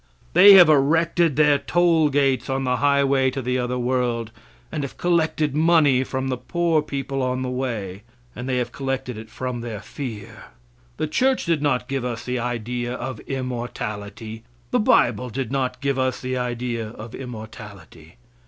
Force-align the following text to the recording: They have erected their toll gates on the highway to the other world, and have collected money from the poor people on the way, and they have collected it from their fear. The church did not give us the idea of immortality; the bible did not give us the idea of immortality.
They 0.33 0.53
have 0.53 0.67
erected 0.67 1.35
their 1.35 1.59
toll 1.59 2.09
gates 2.09 2.49
on 2.49 2.63
the 2.63 2.77
highway 2.77 3.29
to 3.29 3.39
the 3.39 3.59
other 3.59 3.77
world, 3.77 4.31
and 4.71 4.81
have 4.81 4.97
collected 4.97 5.55
money 5.55 6.03
from 6.03 6.29
the 6.29 6.37
poor 6.37 6.81
people 6.81 7.21
on 7.21 7.43
the 7.43 7.51
way, 7.51 8.01
and 8.35 8.49
they 8.49 8.57
have 8.57 8.71
collected 8.71 9.15
it 9.15 9.29
from 9.29 9.61
their 9.61 9.79
fear. 9.79 10.45
The 10.97 11.05
church 11.05 11.45
did 11.45 11.61
not 11.61 11.87
give 11.87 12.03
us 12.03 12.25
the 12.25 12.39
idea 12.39 12.95
of 12.95 13.19
immortality; 13.27 14.43
the 14.71 14.79
bible 14.79 15.29
did 15.29 15.51
not 15.51 15.81
give 15.81 15.99
us 15.99 16.19
the 16.19 16.35
idea 16.35 16.89
of 16.89 17.13
immortality. 17.13 18.17